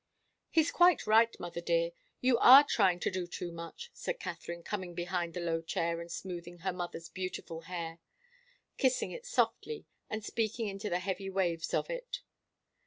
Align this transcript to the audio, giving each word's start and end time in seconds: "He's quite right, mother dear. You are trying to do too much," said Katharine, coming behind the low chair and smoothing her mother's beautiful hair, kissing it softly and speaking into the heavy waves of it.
"He's 0.49 0.71
quite 0.71 1.05
right, 1.05 1.31
mother 1.39 1.61
dear. 1.61 1.91
You 2.21 2.39
are 2.39 2.63
trying 2.63 2.99
to 3.01 3.11
do 3.11 3.27
too 3.27 3.51
much," 3.51 3.91
said 3.93 4.19
Katharine, 4.19 4.63
coming 4.63 4.95
behind 4.95 5.35
the 5.35 5.39
low 5.39 5.61
chair 5.61 6.01
and 6.01 6.11
smoothing 6.11 6.57
her 6.65 6.73
mother's 6.73 7.07
beautiful 7.07 7.61
hair, 7.65 7.99
kissing 8.79 9.11
it 9.11 9.27
softly 9.27 9.85
and 10.09 10.25
speaking 10.25 10.67
into 10.67 10.89
the 10.89 10.97
heavy 10.97 11.29
waves 11.29 11.71
of 11.71 11.87
it. 11.91 12.23